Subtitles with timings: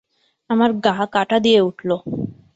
[0.49, 1.89] আমার গা কাঁটা দিয়ে উঠল।